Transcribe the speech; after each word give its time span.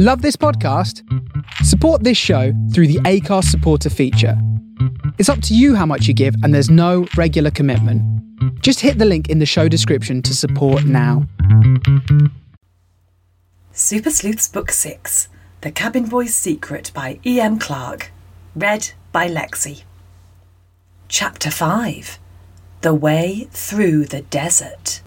Love 0.00 0.22
this 0.22 0.36
podcast? 0.36 1.02
Support 1.64 2.04
this 2.04 2.16
show 2.16 2.52
through 2.72 2.86
the 2.86 3.00
Acast 3.00 3.46
supporter 3.46 3.90
feature. 3.90 4.40
It's 5.18 5.28
up 5.28 5.42
to 5.42 5.56
you 5.56 5.74
how 5.74 5.86
much 5.86 6.06
you 6.06 6.14
give, 6.14 6.36
and 6.44 6.54
there's 6.54 6.70
no 6.70 7.08
regular 7.16 7.50
commitment. 7.50 8.00
Just 8.62 8.78
hit 8.78 8.98
the 8.98 9.04
link 9.04 9.28
in 9.28 9.40
the 9.40 9.44
show 9.44 9.66
description 9.66 10.22
to 10.22 10.36
support 10.36 10.84
now. 10.84 11.26
Super 13.72 14.10
Sleuths 14.10 14.46
Book 14.46 14.70
6 14.70 15.30
The 15.62 15.72
Cabin 15.72 16.04
Boy's 16.04 16.32
Secret 16.32 16.92
by 16.94 17.18
E.M. 17.26 17.58
Clark. 17.58 18.12
Read 18.54 18.92
by 19.10 19.28
Lexi. 19.28 19.82
Chapter 21.08 21.50
5 21.50 22.20
The 22.82 22.94
Way 22.94 23.48
Through 23.50 24.04
the 24.04 24.20
Desert. 24.22 25.02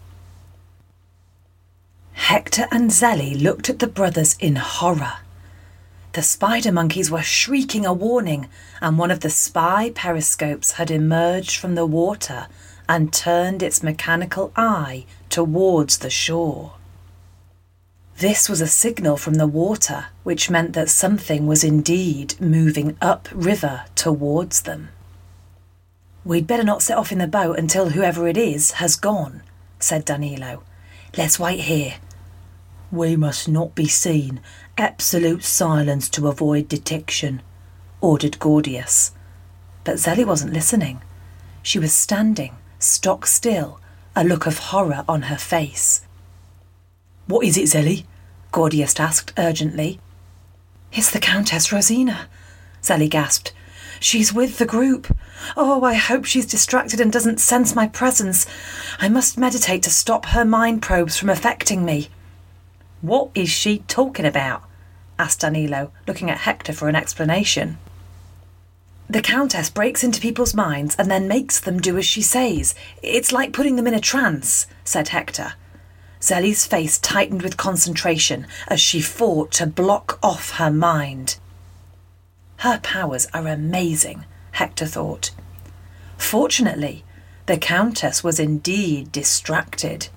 Hector 2.32 2.66
and 2.72 2.92
Zelly 2.92 3.38
looked 3.38 3.70
at 3.70 3.80
the 3.80 3.88
brothers 3.88 4.38
in 4.40 4.56
horror. 4.56 5.16
The 6.14 6.22
spider 6.24 6.72
monkeys 6.72 7.12
were 7.12 7.22
shrieking 7.22 7.86
a 7.86 7.92
warning, 7.92 8.48
and 8.80 8.98
one 8.98 9.12
of 9.12 9.20
the 9.20 9.30
spy 9.30 9.90
periscopes 9.94 10.72
had 10.80 10.90
emerged 10.90 11.58
from 11.58 11.76
the 11.76 11.86
water 11.86 12.48
and 12.88 13.12
turned 13.12 13.62
its 13.62 13.84
mechanical 13.84 14.54
eye 14.56 15.04
towards 15.28 15.98
the 15.98 16.10
shore. 16.10 16.76
This 18.20 18.48
was 18.48 18.62
a 18.62 18.66
signal 18.66 19.18
from 19.18 19.34
the 19.34 19.46
water, 19.46 20.06
which 20.24 20.50
meant 20.50 20.72
that 20.72 20.88
something 20.88 21.48
was 21.48 21.66
indeed 21.66 22.40
moving 22.40 22.96
up 23.02 23.28
river 23.34 23.84
towards 23.96 24.62
them. 24.62 24.88
We'd 26.24 26.48
better 26.48 26.64
not 26.64 26.82
set 26.82 26.98
off 26.98 27.12
in 27.12 27.18
the 27.18 27.28
boat 27.28 27.60
until 27.60 27.90
whoever 27.90 28.26
it 28.26 28.38
is 28.38 28.72
has 28.80 28.96
gone, 28.96 29.44
said 29.80 30.06
Danilo. 30.06 30.64
Let's 31.18 31.38
wait 31.38 31.60
here. 31.60 31.96
We 32.92 33.16
must 33.16 33.48
not 33.48 33.74
be 33.74 33.88
seen. 33.88 34.42
Absolute 34.78 35.44
silence 35.44 36.10
to 36.10 36.28
avoid 36.28 36.68
detection, 36.68 37.42
ordered 38.02 38.38
Gordius. 38.40 39.12
But 39.86 39.96
Zelly 39.96 40.26
wasn't 40.26 40.54
listening. 40.54 41.02
She 41.64 41.80
was 41.80 41.94
standing, 41.94 42.56
stock 42.80 43.26
still, 43.26 43.80
a 44.16 44.26
look 44.26 44.46
of 44.46 44.58
horror 44.58 45.06
on 45.08 45.24
her 45.24 45.38
face. 45.38 46.02
What 47.28 47.46
is 47.46 47.58
it, 47.58 47.66
Zelly? 47.66 48.06
Gordius 48.52 49.00
asked 49.00 49.32
urgently. 49.38 50.02
It's 50.92 51.12
the 51.12 51.20
Countess 51.20 51.72
Rosina, 51.72 52.28
Zelly 52.84 53.10
gasped. 53.10 53.54
She's 54.02 54.34
with 54.34 54.58
the 54.58 54.66
group. 54.66 55.16
Oh, 55.56 55.84
I 55.84 55.94
hope 55.94 56.26
she's 56.26 56.46
distracted 56.46 57.00
and 57.00 57.12
doesn't 57.14 57.40
sense 57.40 57.76
my 57.76 57.88
presence. 57.88 58.48
I 59.00 59.08
must 59.08 59.38
meditate 59.38 59.84
to 59.84 59.90
stop 59.90 60.26
her 60.28 60.44
mind 60.44 60.82
probes 60.82 61.18
from 61.18 61.30
affecting 61.30 61.86
me. 61.86 62.10
What 63.02 63.32
is 63.34 63.50
she 63.50 63.80
talking 63.88 64.26
about? 64.26 64.64
asked 65.18 65.42
Danilo, 65.42 65.92
looking 66.08 66.30
at 66.30 66.40
Hector 66.40 66.74
for 66.74 66.88
an 66.88 66.96
explanation. 66.96 67.78
The 69.10 69.22
Countess 69.22 69.70
breaks 69.70 70.04
into 70.04 70.22
people's 70.22 70.54
minds 70.54 70.96
and 70.98 71.12
then 71.12 71.28
makes 71.28 71.60
them 71.60 71.80
do 71.80 71.98
as 71.98 72.06
she 72.06 72.22
says. 72.22 72.74
It's 73.04 73.32
like 73.32 73.54
putting 73.54 73.76
them 73.76 73.88
in 73.88 73.94
a 73.94 74.00
trance, 74.00 74.68
said 74.86 75.10
Hector. 75.10 75.54
Zelly's 76.22 76.66
face 76.66 77.00
tightened 77.00 77.42
with 77.42 77.58
concentration 77.58 78.48
as 78.68 78.80
she 78.80 79.02
fought 79.02 79.52
to 79.54 79.66
block 79.66 80.20
off 80.24 80.52
her 80.52 80.72
mind. 80.72 81.40
Her 82.58 82.80
powers 82.82 83.28
are 83.34 83.48
amazing, 83.48 84.26
Hector 84.52 84.86
thought. 84.86 85.32
Fortunately, 86.18 87.04
the 87.48 87.58
Countess 87.58 88.24
was 88.24 88.40
indeed 88.40 89.12
distracted. 89.12 90.10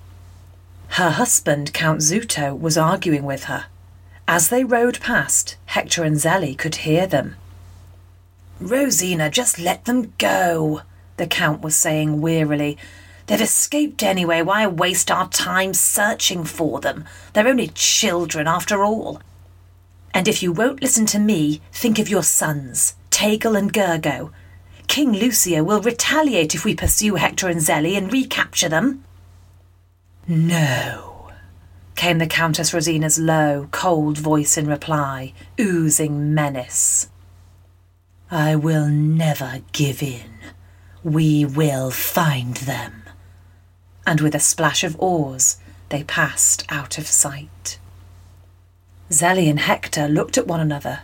Her 0.95 1.09
husband, 1.09 1.73
Count 1.73 1.99
Zuto, 1.99 2.57
was 2.57 2.77
arguing 2.77 3.23
with 3.23 3.43
her. 3.45 3.65
As 4.29 4.47
they 4.47 4.63
rode 4.63 5.01
past, 5.01 5.57
Hector 5.65 6.05
and 6.05 6.15
Zelly 6.15 6.57
could 6.57 6.75
hear 6.87 7.05
them. 7.05 7.35
Rosina, 8.61 9.29
just 9.29 9.59
let 9.59 9.83
them 9.83 10.13
go, 10.17 10.83
the 11.17 11.27
Count 11.27 11.61
was 11.61 11.75
saying 11.75 12.21
wearily. 12.21 12.77
They've 13.27 13.41
escaped 13.41 14.03
anyway. 14.03 14.41
Why 14.41 14.65
waste 14.67 15.11
our 15.11 15.27
time 15.27 15.73
searching 15.73 16.45
for 16.45 16.79
them? 16.79 17.03
They're 17.33 17.49
only 17.49 17.73
children 17.75 18.47
after 18.47 18.81
all. 18.81 19.21
And 20.13 20.29
if 20.29 20.41
you 20.41 20.53
won't 20.53 20.81
listen 20.81 21.05
to 21.07 21.19
me, 21.19 21.59
think 21.73 21.99
of 21.99 22.07
your 22.07 22.23
sons, 22.23 22.95
Tegel 23.09 23.57
and 23.57 23.73
Gergo. 23.73 24.31
King 24.87 25.11
Lucio 25.11 25.61
will 25.61 25.81
retaliate 25.81 26.55
if 26.55 26.63
we 26.63 26.73
pursue 26.73 27.15
Hector 27.15 27.49
and 27.49 27.59
Zelly 27.59 27.97
and 27.97 28.13
recapture 28.13 28.69
them. 28.69 29.03
No, 30.27 31.29
came 31.95 32.17
the 32.17 32.25
Countess 32.25 32.73
Rosina's 32.73 33.19
low, 33.19 33.67
cold 33.71 34.17
voice 34.17 34.57
in 34.57 34.65
reply, 34.65 35.33
oozing 35.59 36.33
menace. 36.33 37.09
I 38.31 38.55
will 38.55 38.87
never 38.87 39.61
give 39.71 40.01
in. 40.01 40.31
We 41.03 41.45
will 41.45 41.91
find 41.91 42.55
them. 42.57 43.03
And 44.07 44.19
with 44.19 44.33
a 44.33 44.39
splash 44.39 44.83
of 44.83 44.99
oars, 44.99 45.57
they 45.89 46.03
passed 46.03 46.65
out 46.69 46.97
of 46.97 47.05
sight. 47.05 47.77
Zelly 49.11 49.47
and 49.47 49.59
Hector 49.59 50.07
looked 50.07 50.39
at 50.39 50.47
one 50.47 50.59
another. 50.59 51.01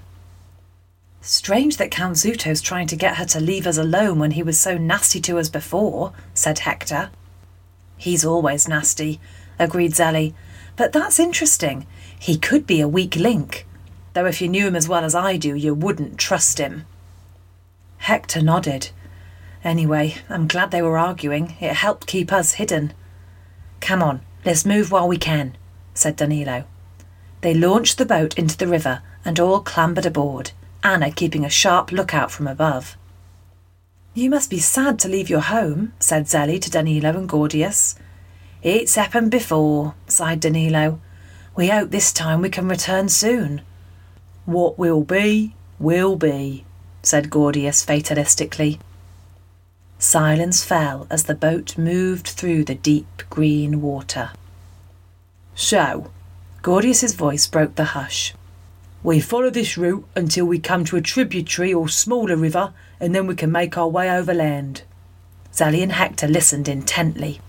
Strange 1.22 1.78
that 1.78 1.92
Count 1.92 2.18
Zuto's 2.18 2.60
trying 2.60 2.88
to 2.88 2.96
get 2.96 3.18
her 3.18 3.26
to 3.26 3.40
leave 3.40 3.68
us 3.68 3.78
alone 3.78 4.18
when 4.18 4.32
he 4.32 4.42
was 4.42 4.60
so 4.60 4.80
nasty 4.80 5.22
to 5.22 5.38
us 5.38 5.50
before, 5.50 6.12
said 6.34 6.58
Hector. 6.60 7.12
He's 8.02 8.26
always 8.26 8.68
nasty, 8.68 9.20
agreed 9.60 9.92
Zelly. 9.92 10.34
But 10.76 10.92
that's 10.92 11.20
interesting. 11.20 11.86
He 12.18 12.36
could 12.36 12.66
be 12.66 12.82
a 12.82 12.88
weak 12.88 13.16
link. 13.16 13.68
Though 14.14 14.26
if 14.26 14.42
you 14.42 14.48
knew 14.48 14.66
him 14.66 14.76
as 14.76 14.90
well 14.90 15.04
as 15.04 15.14
I 15.14 15.38
do, 15.38 15.54
you 15.54 15.76
wouldn't 15.76 16.18
trust 16.18 16.58
him. 16.58 16.88
Hector 17.98 18.42
nodded. 18.42 18.90
Anyway, 19.64 20.16
I'm 20.30 20.48
glad 20.48 20.72
they 20.72 20.82
were 20.82 20.98
arguing. 20.98 21.56
It 21.60 21.74
helped 21.74 22.08
keep 22.08 22.34
us 22.34 22.54
hidden. 22.54 22.94
Come 23.82 24.02
on, 24.02 24.22
let's 24.44 24.66
move 24.66 24.92
while 24.92 25.08
we 25.08 25.18
can, 25.18 25.56
said 25.94 26.16
Danilo. 26.16 26.64
They 27.42 27.54
launched 27.54 28.00
the 28.00 28.06
boat 28.08 28.36
into 28.36 28.58
the 28.58 28.68
river 28.68 29.04
and 29.24 29.40
all 29.40 29.60
clambered 29.60 30.08
aboard, 30.08 30.54
Anna 30.84 31.12
keeping 31.12 31.46
a 31.46 31.52
sharp 31.52 31.92
lookout 31.92 32.32
from 32.32 32.48
above. 32.48 32.98
You 34.14 34.30
must 34.30 34.50
be 34.50 34.60
sad 34.60 35.00
to 35.00 35.08
leave 35.08 35.30
your 35.30 35.40
home, 35.40 35.94
said 36.00 36.26
Zelly 36.26 36.60
to 36.62 36.70
Danilo 36.70 37.12
and 37.12 37.30
Gordius. 37.30 37.96
It's 38.62 38.96
happened 38.96 39.32
before, 39.32 39.96
sighed 40.06 40.42
Danilo. 40.42 41.00
We 41.56 41.70
hope 41.70 41.92
this 41.92 42.12
time 42.12 42.42
we 42.42 42.50
can 42.50 42.68
return 42.68 43.08
soon. 43.08 43.62
What 44.46 44.78
will 44.78 45.04
be, 45.04 45.56
will 45.80 46.18
be, 46.18 46.66
said 47.02 47.30
Gordius 47.30 47.86
fatalistically. 47.86 48.80
Silence 49.98 50.62
fell 50.62 51.08
as 51.10 51.24
the 51.24 51.36
boat 51.36 51.78
moved 51.78 52.28
through 52.28 52.66
the 52.66 52.76
deep 52.76 53.24
green 53.30 53.82
water. 53.82 54.32
So, 55.56 56.12
Gordius's 56.64 57.14
voice 57.14 57.48
broke 57.48 57.76
the 57.76 57.96
hush. 57.96 58.34
We 59.04 59.20
follow 59.20 59.50
this 59.50 59.78
route 59.78 60.06
until 60.16 60.46
we 60.46 60.60
come 60.60 60.86
to 60.86 60.98
a 60.98 61.02
tributary 61.02 61.74
or 61.74 61.90
smaller 61.90 62.36
river, 62.36 62.74
and 63.00 63.16
then 63.16 63.26
we 63.26 63.36
can 63.36 63.52
make 63.52 63.78
our 63.78 63.88
way 63.88 64.10
overland. 64.10 64.84
Zelly 65.52 65.82
and 65.82 65.94
Hector 65.94 66.28
listened 66.28 66.68
intently. 66.68 67.42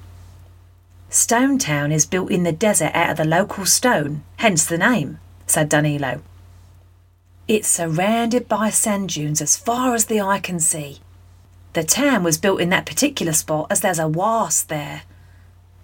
Stone 1.11 1.59
Town 1.59 1.93
is 1.93 2.07
built 2.07 2.31
in 2.31 2.43
the 2.43 2.53
desert 2.53 2.93
out 2.95 3.11
of 3.11 3.17
the 3.19 3.25
local 3.25 3.67
stone, 3.67 4.23
hence 4.37 4.65
the 4.65 4.79
name, 4.79 5.19
said 5.47 5.69
Danilo. 5.69 6.23
It's 7.47 7.69
surrounded 7.69 8.49
by 8.49 8.71
sand 8.71 9.11
dunes 9.11 9.43
as 9.43 9.57
far 9.57 9.95
as 9.95 10.07
the 10.07 10.23
eye 10.23 10.41
can 10.41 10.59
see. 10.59 11.01
The 11.75 11.85
town 11.85 12.25
was 12.25 12.39
built 12.39 12.63
in 12.63 12.71
that 12.71 12.87
particular 12.87 13.35
spot 13.35 13.67
as 13.71 13.81
there's 13.81 13.99
a 13.99 14.09
was 14.09 14.65
there. 14.65 15.03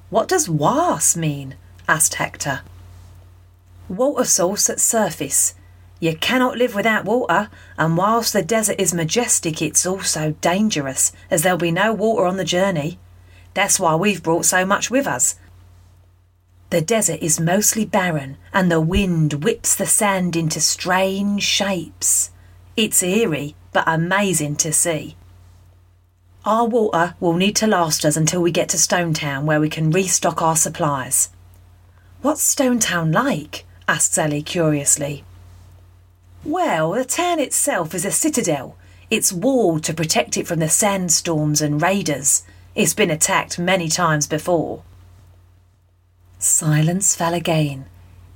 What 0.09 0.29
does 0.29 0.49
was 0.49 1.15
mean? 1.15 1.57
asked 1.87 2.15
Hector. 2.15 2.63
Water 3.89 4.25
source 4.25 4.69
at 4.69 4.81
surface. 4.81 5.55
You 6.01 6.15
cannot 6.17 6.59
live 6.59 6.75
without 6.75 7.05
water, 7.05 7.51
and 7.77 7.97
whilst 7.97 8.33
the 8.33 8.43
desert 8.43 8.77
is 8.79 8.95
majestic, 8.95 9.61
it's 9.61 9.87
also 9.87 10.33
dangerous, 10.41 11.13
as 11.31 11.43
there'll 11.43 11.59
be 11.59 11.71
no 11.71 11.93
water 11.93 12.27
on 12.27 12.37
the 12.37 12.45
journey. 12.45 12.99
That's 13.55 13.81
why 13.81 13.97
we've 13.97 14.23
brought 14.23 14.45
so 14.45 14.65
much 14.65 14.91
with 14.91 15.07
us. 15.07 15.37
The 16.71 16.83
desert 16.83 17.21
is 17.21 17.41
mostly 17.41 17.87
barren, 17.87 18.37
and 18.53 18.71
the 18.71 18.81
wind 18.81 19.43
whips 19.43 19.75
the 19.75 19.87
sand 19.87 20.37
into 20.37 20.61
strange 20.61 21.43
shapes. 21.43 22.31
It's 22.77 23.03
eerie, 23.03 23.57
but 23.73 23.85
amazing 23.87 24.57
to 24.57 24.73
see. 24.73 25.17
Our 26.45 26.67
water 26.67 27.15
will 27.19 27.35
need 27.35 27.57
to 27.57 27.67
last 27.67 28.05
us 28.05 28.17
until 28.17 28.43
we 28.43 28.53
get 28.53 28.69
to 28.69 28.79
Stone 28.79 29.15
Town, 29.15 29.47
where 29.47 29.61
we 29.61 29.69
can 29.69 29.91
restock 29.91 30.43
our 30.43 30.57
supplies. 30.57 31.31
What's 32.21 32.43
Stone 32.43 32.81
Town 32.81 33.11
like? 33.13 33.65
Asked 33.89 34.13
Zelly 34.13 34.45
curiously. 34.45 35.25
Well, 36.45 36.93
the 36.93 37.05
town 37.05 37.41
itself 37.41 37.95
is 37.95 38.05
a 38.05 38.13
citadel. 38.13 38.77
It's 39.11 39.33
walled 39.33 39.83
to 39.85 39.95
protect 39.95 40.37
it 40.37 40.47
from 40.47 40.61
the 40.61 40.69
sandstorms 40.69 41.61
and 41.63 41.83
raiders. 41.83 42.45
It's 42.75 42.95
been 42.95 43.11
attacked 43.11 43.59
many 43.59 43.89
times 43.89 44.27
before. 44.29 44.83
Silence 46.39 47.17
fell 47.17 47.35
again. 47.35 47.87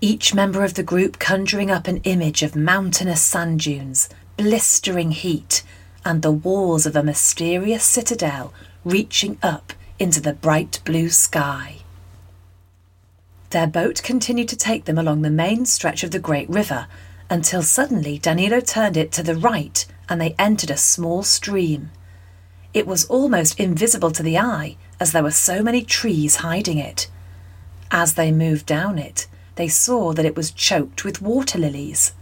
each 0.03 0.35
member 0.35 0.65
of 0.65 0.75
the 0.75 0.83
group 0.83 1.21
conjuring 1.21 1.71
up 1.71 1.87
an 1.87 1.99
image 1.99 2.43
of 2.43 2.57
mountainous 2.57 3.23
sand 3.23 3.61
dunes, 3.61 4.09
blistering 4.37 5.13
heat, 5.13 5.63
and 6.05 6.23
the 6.23 6.33
walls 6.33 6.87
of 6.87 6.97
a 6.97 7.05
mysterious 7.05 7.85
citadel 7.85 8.53
reaching 8.85 9.39
up 9.45 9.73
into 10.01 10.21
the 10.21 10.33
bright 10.33 10.81
blue 10.85 11.09
sky. 11.09 11.77
Their 13.53 13.67
boat 13.67 14.03
continued 14.03 14.49
to 14.49 14.57
take 14.57 14.87
them 14.87 14.97
along 14.97 15.21
the 15.21 15.31
main 15.31 15.67
stretch 15.67 16.03
of 16.03 16.11
the 16.11 16.19
great 16.19 16.49
river 16.49 16.87
until 17.29 17.61
suddenly 17.61 18.19
Danilo 18.19 18.61
turned 18.61 18.97
it 18.97 19.13
to 19.13 19.23
the 19.23 19.37
right 19.37 19.85
and 20.09 20.19
they 20.19 20.35
entered 20.39 20.71
a 20.71 20.79
small 20.79 21.23
stream. 21.23 21.91
It 22.73 22.87
was 22.87 23.05
almost 23.05 23.61
invisible 23.61 24.11
to 24.13 24.23
the 24.23 24.39
eye 24.39 24.79
as 24.99 25.13
there 25.13 25.23
were 25.23 25.31
so 25.31 25.63
many 25.63 25.83
trees 25.83 26.37
hiding 26.37 26.79
it. 26.79 27.11
As 27.91 28.15
they 28.15 28.33
moved 28.33 28.65
down 28.65 28.99
it, 28.99 29.27
they 29.57 29.69
saw 29.69 30.15
that 30.15 30.25
it 30.25 30.35
was 30.35 30.51
choked 30.51 31.05
with 31.05 31.21
water 31.21 31.59
lilies. 31.59 32.15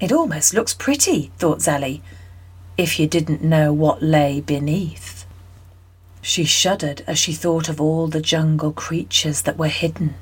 It 0.00 0.10
almost 0.10 0.52
looks 0.52 0.74
pretty, 0.74 1.30
thought 1.38 1.60
Zelly, 1.60 2.00
if 2.76 2.98
you 2.98 3.06
didn't 3.06 3.44
know 3.44 3.72
what 3.72 4.02
lay 4.02 4.40
beneath. 4.40 5.17
She 6.28 6.44
shuddered 6.44 7.04
as 7.06 7.18
she 7.18 7.32
thought 7.32 7.70
of 7.70 7.80
all 7.80 8.06
the 8.06 8.20
jungle 8.20 8.70
creatures 8.70 9.40
that 9.42 9.56
were 9.56 9.68
hidden. 9.68 10.14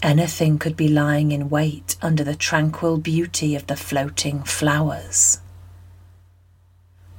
Anything 0.00 0.56
could 0.56 0.76
be 0.76 0.86
lying 0.86 1.32
in 1.32 1.50
wait 1.50 1.96
under 2.00 2.22
the 2.22 2.36
tranquil 2.36 2.96
beauty 2.96 3.56
of 3.56 3.66
the 3.66 3.74
floating 3.74 4.44
flowers. 4.44 5.40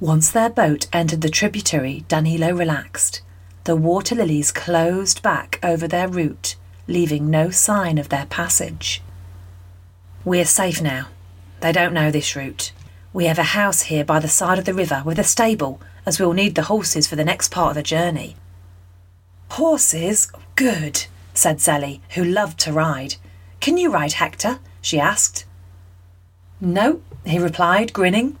Once 0.00 0.30
their 0.30 0.48
boat 0.48 0.86
entered 0.90 1.20
the 1.20 1.28
tributary, 1.28 2.06
Danilo 2.08 2.54
relaxed. 2.54 3.20
The 3.64 3.76
water 3.76 4.14
lilies 4.14 4.52
closed 4.52 5.20
back 5.20 5.60
over 5.62 5.86
their 5.86 6.08
route, 6.08 6.56
leaving 6.88 7.28
no 7.28 7.50
sign 7.50 7.98
of 7.98 8.08
their 8.08 8.24
passage. 8.24 9.02
We're 10.24 10.46
safe 10.46 10.80
now. 10.80 11.08
They 11.60 11.72
don't 11.72 11.92
know 11.92 12.10
this 12.10 12.34
route. 12.34 12.72
We 13.12 13.26
have 13.26 13.38
a 13.38 13.52
house 13.52 13.82
here 13.82 14.02
by 14.02 14.18
the 14.18 14.28
side 14.28 14.58
of 14.58 14.64
the 14.64 14.72
river 14.72 15.02
with 15.04 15.18
a 15.18 15.24
stable, 15.24 15.78
as 16.04 16.18
we'll 16.18 16.32
need 16.32 16.54
the 16.54 16.62
horses 16.62 17.06
for 17.06 17.16
the 17.16 17.24
next 17.24 17.50
part 17.50 17.70
of 17.70 17.74
the 17.76 17.82
journey. 17.82 18.36
Horses? 19.50 20.30
Good, 20.56 21.06
said 21.34 21.58
Zelly, 21.58 22.00
who 22.10 22.24
loved 22.24 22.58
to 22.60 22.72
ride. 22.72 23.16
Can 23.60 23.76
you 23.76 23.90
ride, 23.92 24.14
Hector? 24.14 24.58
she 24.80 24.98
asked. 24.98 25.44
No, 26.60 27.02
he 27.24 27.38
replied, 27.38 27.92
grinning. 27.92 28.38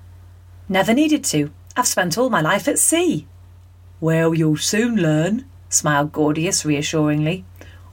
Never 0.68 0.94
needed 0.94 1.24
to. 1.24 1.50
I've 1.76 1.86
spent 1.86 2.18
all 2.18 2.30
my 2.30 2.40
life 2.40 2.68
at 2.68 2.78
sea. 2.78 3.26
Well, 4.00 4.34
you'll 4.34 4.56
soon 4.56 4.96
learn, 4.96 5.44
smiled 5.68 6.12
Gordius 6.12 6.64
reassuringly. 6.64 7.44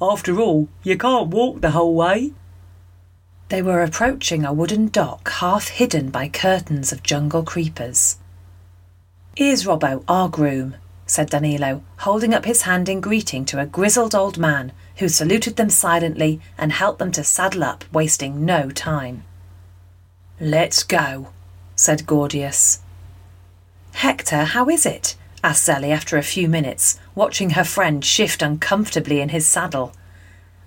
After 0.02 0.40
all, 0.40 0.70
you 0.84 0.98
can't 0.98 1.30
walk 1.30 1.62
the 1.62 1.72
whole 1.72 1.94
way. 1.94 2.34
They 3.50 3.62
were 3.62 3.82
approaching 3.82 4.46
a 4.46 4.54
wooden 4.54 4.88
dock 4.88 5.30
half 5.30 5.70
hidden 5.70 6.10
by 6.10 6.30
curtains 6.30 6.92
of 6.92 7.04
jungle 7.04 7.44
creepers. 7.44 8.18
Here's 9.36 9.64
Robbo, 9.64 10.04
our 10.08 10.28
groom, 10.28 10.76
said 11.06 11.30
Danilo, 11.30 11.82
holding 12.00 12.34
up 12.34 12.46
his 12.46 12.64
hand 12.64 12.90
in 12.90 13.00
greeting 13.00 13.46
to 13.46 13.60
a 13.60 13.66
grizzled 13.66 14.14
old 14.14 14.38
man 14.38 14.74
who 14.98 15.08
saluted 15.08 15.56
them 15.56 15.70
silently 15.70 16.42
and 16.58 16.74
helped 16.74 17.00
them 17.00 17.12
to 17.14 17.24
saddle 17.24 17.64
up, 17.64 17.86
wasting 17.94 18.44
no 18.44 18.70
time. 18.70 19.24
Let's 20.42 20.84
go, 20.84 21.30
said 21.76 22.06
Gordius. 22.06 22.80
Hector, 23.94 24.44
how 24.44 24.70
is 24.70 24.86
it? 24.86 25.16
asked 25.44 25.68
Zelly 25.68 25.92
after 25.92 26.18
a 26.18 26.24
few 26.24 26.50
minutes, 26.50 27.00
watching 27.16 27.52
her 27.52 27.64
friend 27.64 28.04
shift 28.04 28.42
uncomfortably 28.42 29.22
in 29.22 29.30
his 29.30 29.48
saddle. 29.48 29.94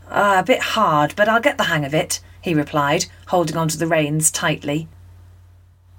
Uh, 0.09 0.37
a 0.38 0.43
bit 0.43 0.61
hard, 0.61 1.14
but 1.14 1.29
I'll 1.29 1.41
get 1.41 1.59
the 1.59 1.64
hang 1.64 1.85
of 1.85 1.94
it, 1.94 2.20
he 2.41 2.55
replied, 2.55 3.06
holding 3.26 3.56
on 3.56 3.69
to 3.69 3.79
the 3.79 3.87
reins 3.87 4.31
tightly. 4.31 4.88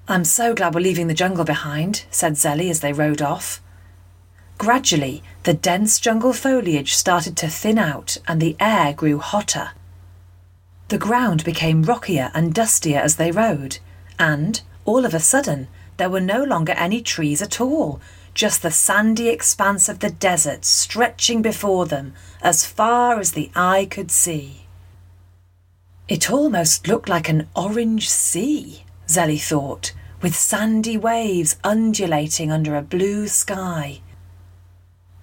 I'm 0.06 0.26
so 0.26 0.54
glad 0.54 0.76
we're 0.76 0.82
leaving 0.82 1.08
the 1.08 1.14
jungle 1.14 1.46
behind, 1.46 2.04
said 2.12 2.34
Zelly 2.34 2.70
as 2.70 2.82
they 2.82 2.92
rode 2.92 3.22
off. 3.22 3.62
Gradually, 4.58 5.24
the 5.44 5.54
dense 5.54 5.98
jungle 5.98 6.34
foliage 6.34 6.94
started 6.94 7.38
to 7.38 7.48
thin 7.48 7.78
out 7.78 8.18
and 8.28 8.42
the 8.42 8.58
air 8.60 8.92
grew 8.92 9.20
hotter. 9.20 9.72
The 10.90 10.98
ground 10.98 11.46
became 11.46 11.84
rockier 11.84 12.32
and 12.34 12.54
dustier 12.54 13.00
as 13.00 13.16
they 13.16 13.32
rode, 13.32 13.80
and, 14.20 14.62
all 14.84 15.06
of 15.06 15.14
a 15.14 15.22
sudden, 15.22 15.70
there 15.96 16.10
were 16.10 16.20
no 16.20 16.44
longer 16.44 16.74
any 16.74 17.02
trees 17.02 17.42
at 17.42 17.62
all, 17.62 18.02
just 18.34 18.62
the 18.62 18.72
sandy 18.72 19.30
expanse 19.30 19.88
of 19.88 20.00
the 20.00 20.12
desert 20.12 20.66
stretching 20.66 21.42
before 21.42 21.86
them 21.86 22.14
as 22.42 22.66
far 22.66 23.22
as 23.22 23.32
the 23.32 23.50
eye 23.56 23.88
could 23.90 24.12
see. 24.12 24.66
It 26.10 26.30
almost 26.30 26.90
looked 26.90 27.08
like 27.08 27.30
an 27.30 27.48
orange 27.56 28.10
sea, 28.10 28.83
Zelly 29.08 29.42
thought, 29.42 29.94
with 30.22 30.36
sandy 30.36 30.98
waves 30.98 31.58
undulating 31.64 32.52
under 32.52 32.76
a 32.76 32.82
blue 32.82 33.28
sky. 33.28 34.02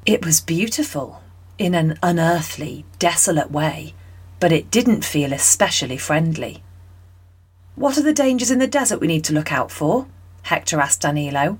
It 0.04 0.24
was 0.24 0.40
beautiful, 0.40 1.22
in 1.58 1.74
an 1.74 1.98
unearthly, 2.02 2.84
desolate 2.98 3.50
way, 3.50 3.94
but 4.38 4.52
it 4.52 4.70
didn't 4.70 5.04
feel 5.04 5.32
especially 5.32 5.96
friendly. 5.96 6.62
What 7.74 7.96
are 7.96 8.02
the 8.02 8.12
dangers 8.12 8.50
in 8.50 8.58
the 8.58 8.66
desert 8.66 9.00
we 9.00 9.06
need 9.06 9.24
to 9.24 9.32
look 9.32 9.52
out 9.52 9.70
for? 9.70 10.06
Hector 10.42 10.80
asked 10.80 11.02
Danilo. 11.02 11.58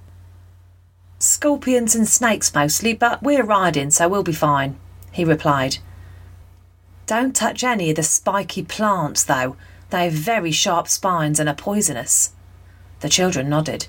Scorpions 1.18 1.94
and 1.94 2.08
snakes 2.08 2.54
mostly, 2.54 2.94
but 2.94 3.22
we're 3.22 3.44
riding, 3.44 3.90
so 3.90 4.08
we'll 4.08 4.22
be 4.22 4.32
fine, 4.32 4.76
he 5.12 5.24
replied. 5.24 5.78
Don't 7.06 7.36
touch 7.36 7.62
any 7.62 7.90
of 7.90 7.96
the 7.96 8.02
spiky 8.02 8.62
plants, 8.62 9.24
though. 9.24 9.56
They 9.90 10.04
have 10.04 10.12
very 10.12 10.52
sharp 10.52 10.88
spines 10.88 11.38
and 11.40 11.48
are 11.48 11.54
poisonous. 11.54 12.32
The 13.00 13.08
children 13.08 13.48
nodded. 13.48 13.88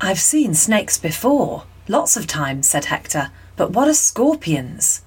I've 0.00 0.20
seen 0.20 0.54
snakes 0.54 0.98
before, 0.98 1.64
lots 1.88 2.16
of 2.16 2.26
times, 2.26 2.68
said 2.68 2.86
Hector, 2.86 3.30
but 3.56 3.70
what 3.70 3.88
are 3.88 3.94
scorpions? 3.94 5.02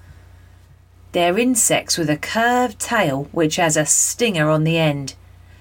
They're 1.12 1.38
insects 1.38 1.96
with 1.96 2.10
a 2.10 2.16
curved 2.16 2.78
tail 2.78 3.28
which 3.32 3.56
has 3.56 3.76
a 3.76 3.86
stinger 3.86 4.50
on 4.50 4.64
the 4.64 4.78
end. 4.78 5.14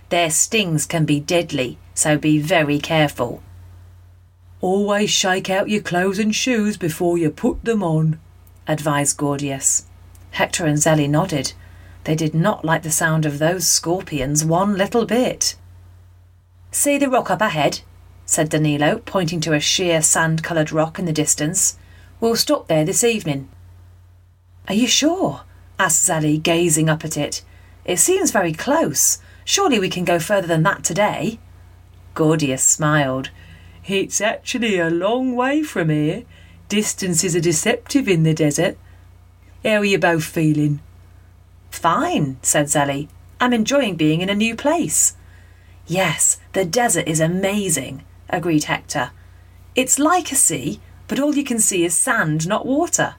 Their 0.10 0.30
stings 0.30 0.86
can 0.86 1.06
be 1.06 1.20
deadly, 1.20 1.78
so 1.94 2.18
be 2.18 2.40
very 2.40 2.80
careful. 2.80 3.44
Always 4.60 5.10
shake 5.10 5.50
out 5.50 5.70
your 5.70 5.82
clothes 5.82 6.20
and 6.20 6.34
shoes 6.34 6.78
before 6.78 7.18
you 7.18 7.30
put 7.30 7.64
them 7.64 7.84
on, 7.84 8.20
advised 8.68 9.18
Gordius. 9.18 9.84
Hector 10.32 10.66
and 10.66 10.78
Zelly 10.78 11.10
nodded. 11.10 11.54
They 12.08 12.16
did 12.16 12.34
not 12.34 12.64
like 12.64 12.84
the 12.84 12.90
sound 12.90 13.26
of 13.26 13.38
those 13.38 13.68
scorpions 13.68 14.46
one 14.46 14.78
little 14.78 15.06
bit. 15.06 15.58
See 16.72 16.98
the 16.98 17.10
rock 17.10 17.30
up 17.30 17.42
ahead, 17.42 17.82
said 18.26 18.48
Danilo, 18.48 19.00
pointing 19.00 19.42
to 19.42 19.52
a 19.54 19.60
sheer 19.60 20.02
sand 20.02 20.42
coloured 20.42 20.72
rock 20.72 20.98
in 20.98 21.04
the 21.04 21.12
distance. 21.12 21.78
We'll 22.22 22.38
stop 22.38 22.70
there 22.70 22.86
this 22.86 23.04
evening. 23.04 23.50
Are 24.70 24.74
you 24.74 24.88
sure? 24.88 25.42
asked 25.78 26.08
Zelly, 26.08 26.42
gazing 26.42 26.88
up 26.88 27.04
at 27.04 27.18
it. 27.18 27.44
It 27.84 28.00
seems 28.00 28.32
very 28.32 28.54
close. 28.54 29.20
Surely 29.44 29.78
we 29.78 29.90
can 29.90 30.06
go 30.06 30.18
further 30.18 30.48
than 30.48 30.64
that 30.64 30.86
today. 30.86 31.40
Gordius 32.16 32.64
smiled. 32.64 33.32
It's 33.86 34.22
actually 34.22 34.80
a 34.80 34.90
long 34.90 35.36
way 35.36 35.62
from 35.62 35.90
here. 35.90 36.24
Distances 36.70 37.36
are 37.36 37.42
deceptive 37.42 38.08
in 38.08 38.24
the 38.24 38.34
desert. 38.34 38.78
How 39.62 39.80
are 39.80 39.84
you 39.84 40.00
both 40.00 40.24
feeling? 40.24 40.80
Fine, 41.70 42.38
said 42.42 42.66
Zelly. 42.66 43.10
I'm 43.40 43.54
enjoying 43.54 43.96
being 43.96 44.22
in 44.22 44.30
a 44.30 44.36
new 44.36 44.56
place. 44.56 45.16
Yes, 45.86 46.40
the 46.54 46.66
desert 46.66 47.08
is 47.08 47.20
amazing, 47.20 48.04
agreed 48.30 48.66
Hector. 48.66 49.12
It's 49.76 50.00
like 50.00 50.32
a 50.32 50.36
sea, 50.36 50.80
but 51.08 51.20
all 51.20 51.36
you 51.36 51.44
can 51.44 51.60
see 51.60 51.86
is 51.86 51.96
sand, 51.96 52.48
not 52.48 52.66
water. 52.66 53.16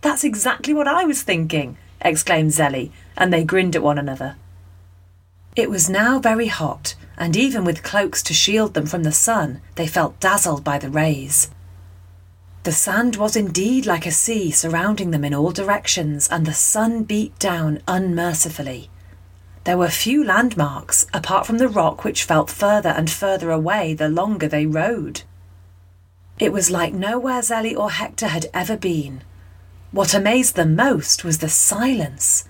That's 0.00 0.24
exactly 0.24 0.72
what 0.72 0.88
I 0.88 1.04
was 1.04 1.22
thinking, 1.22 1.76
exclaimed 2.00 2.52
Zelly, 2.52 2.92
and 3.16 3.32
they 3.32 3.44
grinned 3.44 3.74
at 3.74 3.82
one 3.82 3.98
another. 3.98 4.36
It 5.56 5.68
was 5.68 5.90
now 5.90 6.20
very 6.20 6.46
hot, 6.46 6.94
and 7.16 7.36
even 7.36 7.64
with 7.64 7.82
cloaks 7.82 8.22
to 8.22 8.32
shield 8.32 8.74
them 8.74 8.86
from 8.86 9.02
the 9.02 9.12
sun, 9.12 9.60
they 9.74 9.88
felt 9.88 10.20
dazzled 10.20 10.62
by 10.62 10.78
the 10.78 10.88
rays. 10.88 11.50
The 12.68 12.74
sand 12.74 13.16
was 13.16 13.34
indeed 13.34 13.86
like 13.86 14.04
a 14.04 14.10
sea 14.10 14.50
surrounding 14.50 15.10
them 15.10 15.24
in 15.24 15.32
all 15.32 15.52
directions, 15.52 16.28
and 16.28 16.44
the 16.44 16.52
sun 16.52 17.04
beat 17.04 17.38
down 17.38 17.80
unmercifully. 17.88 18.90
There 19.64 19.78
were 19.78 19.88
few 19.88 20.22
landmarks, 20.22 21.06
apart 21.14 21.46
from 21.46 21.56
the 21.56 21.68
rock 21.70 22.04
which 22.04 22.24
felt 22.24 22.50
further 22.50 22.90
and 22.90 23.08
further 23.08 23.50
away 23.50 23.94
the 23.94 24.10
longer 24.10 24.48
they 24.48 24.66
rode. 24.66 25.22
It 26.38 26.52
was 26.52 26.70
like 26.70 26.92
nowhere 26.92 27.40
Zelly 27.40 27.74
or 27.74 27.90
Hector 27.90 28.26
had 28.26 28.50
ever 28.52 28.76
been. 28.76 29.22
What 29.90 30.12
amazed 30.12 30.54
them 30.54 30.76
most 30.76 31.24
was 31.24 31.38
the 31.38 31.48
silence. 31.48 32.44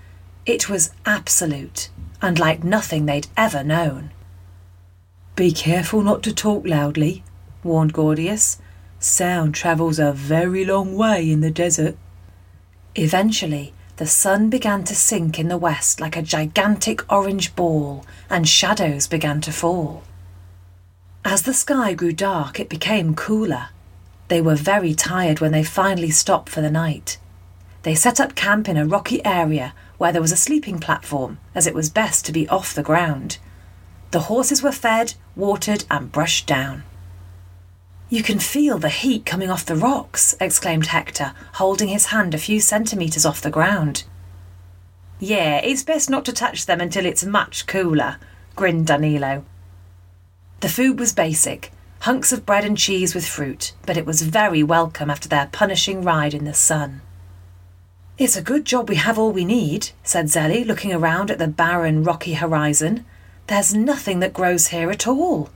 It 0.44 0.68
was 0.68 0.90
absolute, 1.06 1.90
and 2.20 2.40
like 2.40 2.64
nothing 2.64 3.06
they'd 3.06 3.28
ever 3.36 3.62
known. 3.62 4.10
Be 5.36 5.52
careful 5.52 6.02
not 6.02 6.24
to 6.24 6.34
talk 6.34 6.66
loudly, 6.66 7.22
warned 7.62 7.92
Gordius. 7.92 8.58
Sound 9.00 9.54
travels 9.54 10.00
a 10.00 10.12
very 10.12 10.64
long 10.64 10.96
way 10.96 11.30
in 11.30 11.40
the 11.40 11.52
desert. 11.52 11.96
Eventually, 12.96 13.72
the 13.96 14.06
sun 14.06 14.50
began 14.50 14.82
to 14.84 14.94
sink 14.94 15.38
in 15.38 15.46
the 15.46 15.56
west 15.56 16.00
like 16.00 16.16
a 16.16 16.22
gigantic 16.22 17.10
orange 17.12 17.54
ball, 17.54 18.04
and 18.28 18.48
shadows 18.48 19.06
began 19.06 19.40
to 19.42 19.52
fall. 19.52 20.02
As 21.24 21.42
the 21.42 21.54
sky 21.54 21.94
grew 21.94 22.12
dark, 22.12 22.58
it 22.58 22.68
became 22.68 23.14
cooler. 23.14 23.68
They 24.26 24.40
were 24.40 24.56
very 24.56 24.94
tired 24.94 25.40
when 25.40 25.52
they 25.52 25.62
finally 25.62 26.10
stopped 26.10 26.48
for 26.48 26.60
the 26.60 26.70
night. 26.70 27.18
They 27.82 27.94
set 27.94 28.18
up 28.18 28.34
camp 28.34 28.68
in 28.68 28.76
a 28.76 28.86
rocky 28.86 29.24
area 29.24 29.74
where 29.98 30.10
there 30.10 30.22
was 30.22 30.32
a 30.32 30.36
sleeping 30.36 30.80
platform, 30.80 31.38
as 31.54 31.66
it 31.66 31.74
was 31.74 31.88
best 31.88 32.26
to 32.26 32.32
be 32.32 32.48
off 32.48 32.74
the 32.74 32.82
ground. 32.82 33.38
The 34.10 34.22
horses 34.22 34.62
were 34.62 34.72
fed, 34.72 35.14
watered, 35.36 35.84
and 35.88 36.10
brushed 36.10 36.46
down. 36.46 36.82
You 38.10 38.22
can 38.22 38.38
feel 38.38 38.78
the 38.78 38.88
heat 38.88 39.26
coming 39.26 39.50
off 39.50 39.66
the 39.66 39.76
rocks, 39.76 40.34
exclaimed 40.40 40.86
Hector, 40.86 41.34
holding 41.54 41.88
his 41.88 42.06
hand 42.06 42.34
a 42.34 42.38
few 42.38 42.58
centimetres 42.58 43.26
off 43.26 43.42
the 43.42 43.50
ground. 43.50 44.04
Yeah, 45.18 45.58
it's 45.58 45.82
best 45.82 46.08
not 46.08 46.24
to 46.24 46.32
touch 46.32 46.64
them 46.64 46.80
until 46.80 47.04
it's 47.04 47.24
much 47.24 47.66
cooler, 47.66 48.16
grinned 48.56 48.86
Danilo. 48.86 49.44
The 50.60 50.70
food 50.70 50.98
was 50.98 51.12
basic 51.12 51.70
hunks 52.00 52.32
of 52.32 52.46
bread 52.46 52.64
and 52.64 52.78
cheese 52.78 53.14
with 53.14 53.26
fruit, 53.26 53.74
but 53.84 53.96
it 53.96 54.06
was 54.06 54.22
very 54.22 54.62
welcome 54.62 55.10
after 55.10 55.28
their 55.28 55.48
punishing 55.50 56.02
ride 56.02 56.32
in 56.32 56.44
the 56.44 56.54
sun. 56.54 57.02
It's 58.16 58.36
a 58.36 58.42
good 58.42 58.64
job 58.64 58.88
we 58.88 58.96
have 58.96 59.18
all 59.18 59.32
we 59.32 59.44
need, 59.44 59.90
said 60.02 60.26
Zelly, 60.26 60.64
looking 60.64 60.92
around 60.92 61.30
at 61.30 61.38
the 61.38 61.48
barren, 61.48 62.04
rocky 62.04 62.34
horizon. 62.34 63.04
There's 63.48 63.74
nothing 63.74 64.20
that 64.20 64.32
grows 64.32 64.68
here 64.68 64.90
at 64.90 65.06
all. 65.06 65.50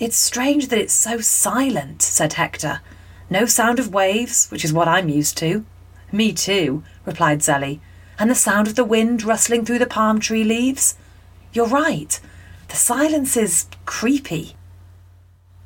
It's 0.00 0.16
strange 0.16 0.68
that 0.68 0.78
it's 0.78 0.94
so 0.94 1.20
silent, 1.20 2.00
said 2.00 2.32
Hector. 2.32 2.80
No 3.28 3.44
sound 3.44 3.78
of 3.78 3.92
waves, 3.92 4.48
which 4.48 4.64
is 4.64 4.72
what 4.72 4.88
I'm 4.88 5.10
used 5.10 5.36
to. 5.38 5.66
Me 6.10 6.32
too, 6.32 6.82
replied 7.04 7.40
Zelly. 7.40 7.80
And 8.18 8.30
the 8.30 8.34
sound 8.34 8.66
of 8.66 8.76
the 8.76 8.84
wind 8.84 9.22
rustling 9.22 9.66
through 9.66 9.78
the 9.78 9.86
palm 9.86 10.18
tree 10.18 10.42
leaves? 10.42 10.96
You're 11.52 11.66
right. 11.66 12.18
The 12.68 12.76
silence 12.76 13.36
is 13.36 13.66
creepy. 13.84 14.56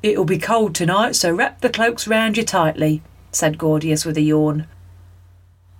It'll 0.03 0.25
be 0.25 0.37
cold 0.37 0.75
tonight, 0.75 1.15
so 1.15 1.31
wrap 1.31 1.61
the 1.61 1.69
cloaks 1.69 2.05
round 2.05 2.35
you 2.35 2.43
tightly, 2.43 3.01
said 3.31 3.57
Gordius 3.57 4.05
with 4.05 4.17
a 4.17 4.21
yawn. 4.21 4.67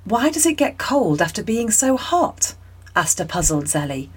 Why 0.06 0.30
does 0.30 0.46
it 0.46 0.56
get 0.56 0.78
cold 0.78 1.22
after 1.22 1.44
being 1.44 1.72
so 1.72 1.98
hot? 1.98 2.56
asked 2.96 3.20
a 3.20 3.26
puzzled 3.26 3.66
Zelly. 3.66 4.08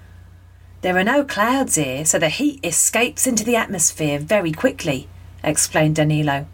There 0.81 0.97
are 0.97 1.03
no 1.03 1.25
clouds 1.25 1.75
here, 1.75 2.05
so 2.05 2.17
the 2.19 2.29
heat 2.29 2.59
escapes 2.63 3.27
into 3.27 3.43
the 3.43 3.57
atmosphere 3.57 4.17
very 4.17 4.53
quickly, 4.53 5.09
explained 5.43 5.97
Danilo. 5.97 6.47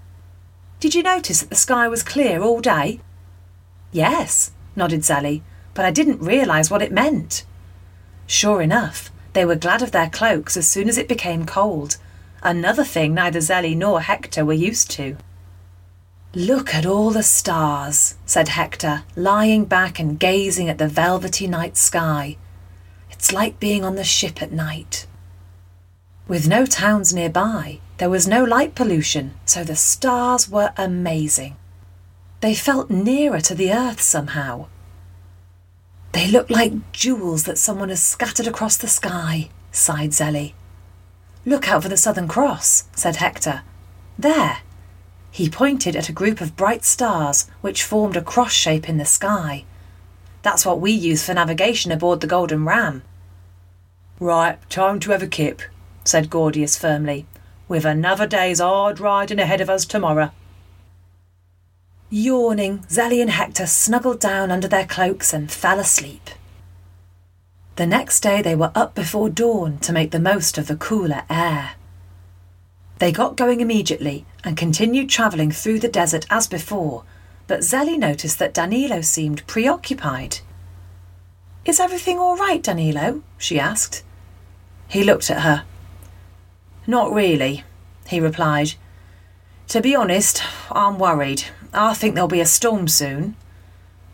Did 0.80 0.96
you 0.96 1.04
notice 1.04 1.42
that 1.42 1.52
the 1.52 1.56
sky 1.56 1.88
was 1.88 2.02
clear 2.02 2.42
all 2.42 2.60
day? 2.60 3.02
Yes, 3.92 4.52
nodded 4.76 5.02
Zelly, 5.02 5.44
but 5.76 5.86
I 5.86 5.92
didn't 5.92 6.22
realise 6.22 6.72
what 6.72 6.82
it 6.82 6.92
meant. 6.92 7.46
Sure 8.26 8.64
enough, 8.64 9.12
they 9.34 9.46
were 9.46 9.56
glad 9.56 9.84
of 9.84 9.92
their 9.92 10.10
cloaks 10.10 10.58
as 10.58 10.68
soon 10.68 10.90
as 10.90 10.98
it 10.98 11.08
became 11.08 11.46
cold, 11.46 11.98
another 12.42 12.84
thing 12.84 13.14
neither 13.14 13.40
Zelly 13.40 13.78
nor 13.78 14.02
Hector 14.02 14.44
were 14.44 14.54
used 14.54 14.90
to. 14.92 15.18
Look 16.34 16.74
at 16.74 16.86
all 16.86 17.12
the 17.12 17.24
stars, 17.24 18.16
said 18.26 18.50
Hector, 18.50 19.04
lying 19.16 19.66
back 19.66 20.00
and 20.00 20.20
gazing 20.20 20.68
at 20.68 20.80
the 20.80 20.88
velvety 20.88 21.48
night 21.48 21.78
sky. 21.78 22.38
It's 23.16 23.32
like 23.32 23.60
being 23.60 23.84
on 23.84 23.96
the 23.96 24.04
ship 24.04 24.42
at 24.42 24.52
night. 24.52 25.08
With 26.28 26.48
no 26.48 26.66
towns 26.66 27.14
nearby, 27.14 27.80
there 27.98 28.10
was 28.10 28.28
no 28.28 28.44
light 28.44 28.76
pollution, 28.76 29.34
so 29.46 29.64
the 29.64 29.76
stars 29.76 30.50
were 30.50 30.74
amazing. 30.78 31.56
They 32.42 32.54
felt 32.54 32.90
nearer 32.90 33.40
to 33.42 33.56
the 33.56 33.72
earth 33.72 34.02
somehow. 34.02 34.68
They 36.12 36.28
look 36.28 36.50
like 36.50 36.92
jewels 36.92 37.46
that 37.46 37.58
someone 37.58 37.90
has 37.90 38.04
scattered 38.04 38.48
across 38.48 38.78
the 38.78 38.88
sky, 38.88 39.50
sighed 39.72 40.12
Zelly. 40.12 40.54
Look 41.46 41.70
out 41.70 41.84
for 41.84 41.90
the 41.90 41.98
Southern 41.98 42.28
Cross, 42.28 42.86
said 42.96 43.18
Hector. 43.18 43.64
There. 44.18 44.60
He 45.32 45.50
pointed 45.50 45.96
at 45.96 46.10
a 46.10 46.14
group 46.14 46.42
of 46.42 46.56
bright 46.56 46.86
stars 46.86 47.48
which 47.62 47.84
formed 47.84 48.16
a 48.16 48.22
cross 48.22 48.54
shape 48.54 48.88
in 48.88 48.98
the 48.98 49.06
sky. 49.06 49.66
That's 50.46 50.64
what 50.64 50.80
we 50.80 50.92
use 50.92 51.26
for 51.26 51.34
navigation 51.34 51.92
aboard 51.92 52.22
the 52.22 52.28
Golden 52.28 52.66
Ram. 52.66 53.02
Right, 54.20 54.60
time 54.70 55.00
to 55.00 55.10
have 55.10 55.24
a 55.24 55.28
kip, 55.28 55.64
said 56.04 56.30
Gordius 56.30 56.78
firmly. 56.78 57.26
We've 57.68 57.84
another 57.84 58.28
day's 58.28 58.60
hard 58.60 59.00
riding 59.00 59.40
ahead 59.40 59.60
of 59.60 59.72
us 59.72 59.86
tomorrow. 59.86 60.30
Yawning, 62.12 62.82
Zelly 62.88 63.24
and 63.24 63.32
Hector 63.32 63.66
snuggled 63.66 64.20
down 64.20 64.52
under 64.52 64.68
their 64.68 64.86
cloaks 64.86 65.34
and 65.34 65.52
fell 65.52 65.80
asleep. 65.80 66.30
The 67.76 67.88
next 67.88 68.20
day 68.20 68.44
they 68.44 68.54
were 68.54 68.72
up 68.76 68.94
before 68.94 69.30
dawn 69.30 69.80
to 69.80 69.92
make 69.92 70.12
the 70.12 70.20
most 70.20 70.60
of 70.60 70.68
the 70.68 70.78
cooler 70.78 71.24
air. 71.28 71.72
They 73.00 73.12
got 73.12 73.36
going 73.36 73.62
immediately 73.62 74.28
and 74.44 74.56
continued 74.56 75.10
travelling 75.10 75.50
through 75.50 75.80
the 75.80 75.88
desert 75.88 76.28
as 76.30 76.46
before, 76.46 77.04
but 77.48 77.62
Zelly 77.62 77.98
noticed 77.98 78.40
that 78.40 78.54
Danilo 78.54 79.02
seemed 79.02 79.46
preoccupied. 79.48 80.40
Is 81.66 81.80
everything 81.80 82.20
all 82.20 82.38
right, 82.38 82.62
Danilo? 82.62 83.24
she 83.38 83.60
asked. 83.60 84.04
He 84.88 85.04
looked 85.04 85.30
at 85.30 85.42
her. 85.42 85.64
Not 86.88 87.12
really, 87.12 87.64
he 88.08 88.20
replied. 88.20 88.74
To 89.70 89.82
be 89.82 89.96
honest, 89.96 90.44
I'm 90.72 91.00
worried. 91.00 91.44
I 91.74 91.94
think 91.94 92.14
there'll 92.14 92.28
be 92.28 92.42
a 92.42 92.46
storm 92.46 92.88
soon. 92.88 93.36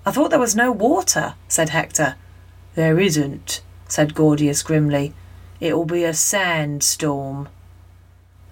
I 0.05 0.11
thought 0.11 0.29
there 0.29 0.39
was 0.39 0.55
no 0.55 0.71
water, 0.71 1.35
said 1.47 1.69
Hector. 1.69 2.15
There 2.75 2.99
isn't, 2.99 3.61
said 3.87 4.15
Gordius 4.15 4.63
grimly. 4.63 5.13
It'll 5.59 5.85
be 5.85 6.05
a 6.05 6.13
sandstorm. 6.13 7.49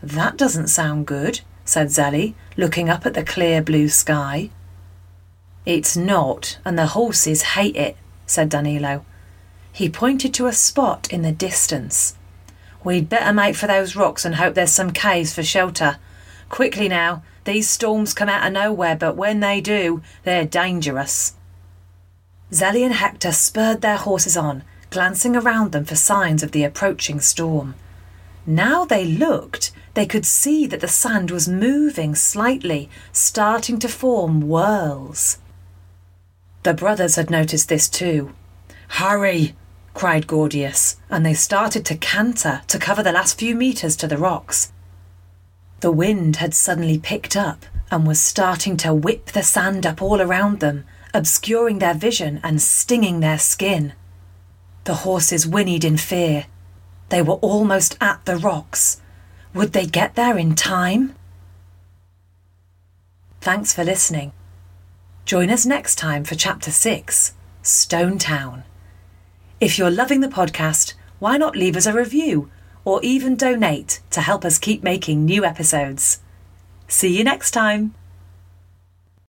That 0.03 0.37
doesn't 0.37 0.67
sound 0.67 1.07
good, 1.07 1.41
said 1.65 1.87
Zelly, 1.87 2.35
looking 2.57 2.89
up 2.89 3.05
at 3.05 3.13
the 3.13 3.23
clear 3.23 3.61
blue 3.61 3.87
sky. 3.87 4.49
It's 5.65 5.97
not, 5.97 6.57
and 6.65 6.77
the 6.77 6.87
horses 6.87 7.41
hate 7.53 7.75
it, 7.75 7.97
said 8.25 8.49
Danilo. 8.49 9.05
He 9.71 9.89
pointed 9.89 10.33
to 10.35 10.47
a 10.47 10.53
spot 10.53 11.11
in 11.11 11.21
the 11.21 11.31
distance. 11.31 12.15
We'd 12.83 13.09
better 13.09 13.33
make 13.33 13.55
for 13.55 13.67
those 13.67 13.95
rocks 13.95 14.25
and 14.25 14.35
hope 14.35 14.55
there's 14.55 14.71
some 14.71 14.91
caves 14.91 15.33
for 15.33 15.43
shelter. 15.43 15.97
Quickly 16.49 16.87
now, 16.87 17.23
these 17.43 17.69
storms 17.69 18.13
come 18.13 18.29
out 18.29 18.47
of 18.47 18.53
nowhere, 18.53 18.95
but 18.95 19.15
when 19.15 19.41
they 19.41 19.59
do, 19.61 20.01
they're 20.23 20.45
dangerous. 20.45 21.33
Zelly 22.51 22.83
and 22.83 22.93
Hector 22.93 23.31
spurred 23.31 23.81
their 23.81 23.97
horses 23.97 24.35
on, 24.35 24.63
glancing 24.89 25.35
around 25.35 25.71
them 25.71 25.85
for 25.85 25.95
signs 25.95 26.41
of 26.41 26.51
the 26.51 26.63
approaching 26.63 27.19
storm. 27.19 27.75
Now 28.45 28.85
they 28.85 29.05
looked, 29.05 29.71
they 29.93 30.05
could 30.05 30.25
see 30.25 30.65
that 30.67 30.79
the 30.79 30.87
sand 30.87 31.29
was 31.29 31.47
moving 31.47 32.15
slightly, 32.15 32.89
starting 33.11 33.77
to 33.79 33.87
form 33.89 34.41
whirls. 34.41 35.37
The 36.63 36.73
brothers 36.73 37.15
had 37.15 37.29
noticed 37.29 37.69
this 37.69 37.87
too. 37.87 38.33
Hurry! 38.89 39.55
cried 39.93 40.27
Gordius, 40.27 40.97
and 41.09 41.25
they 41.25 41.33
started 41.33 41.85
to 41.85 41.97
canter 41.97 42.61
to 42.67 42.79
cover 42.79 43.03
the 43.03 43.11
last 43.11 43.37
few 43.39 43.55
metres 43.55 43.95
to 43.97 44.07
the 44.07 44.17
rocks. 44.17 44.71
The 45.79 45.91
wind 45.91 46.37
had 46.37 46.53
suddenly 46.53 46.97
picked 46.97 47.35
up 47.35 47.65
and 47.91 48.05
was 48.05 48.19
starting 48.19 48.77
to 48.77 48.93
whip 48.93 49.27
the 49.27 49.43
sand 49.43 49.85
up 49.85 50.01
all 50.01 50.21
around 50.21 50.59
them, 50.59 50.85
obscuring 51.13 51.79
their 51.79 51.93
vision 51.93 52.39
and 52.43 52.61
stinging 52.61 53.19
their 53.19 53.39
skin. 53.39 53.93
The 54.83 54.95
horses 54.95 55.47
whinnied 55.47 55.83
in 55.83 55.97
fear. 55.97 56.45
They 57.09 57.21
were 57.21 57.35
almost 57.35 57.97
at 57.99 58.23
the 58.25 58.37
rocks. 58.37 59.01
Would 59.53 59.73
they 59.73 59.85
get 59.85 60.15
there 60.15 60.37
in 60.37 60.55
time? 60.55 61.15
Thanks 63.41 63.73
for 63.73 63.83
listening. 63.83 64.33
Join 65.29 65.51
us 65.51 65.63
next 65.63 65.99
time 65.99 66.23
for 66.23 66.33
Chapter 66.33 66.71
6 66.71 67.35
Stone 67.61 68.17
Town. 68.17 68.63
If 69.59 69.77
you're 69.77 69.91
loving 69.91 70.21
the 70.21 70.27
podcast, 70.27 70.95
why 71.19 71.37
not 71.37 71.55
leave 71.55 71.77
us 71.77 71.85
a 71.85 71.93
review 71.93 72.49
or 72.83 72.99
even 73.03 73.35
donate 73.35 74.01
to 74.09 74.21
help 74.21 74.43
us 74.43 74.57
keep 74.57 74.81
making 74.81 75.25
new 75.25 75.45
episodes? 75.45 76.21
See 76.87 77.15
you 77.15 77.23
next 77.23 77.51
time. 77.51 77.93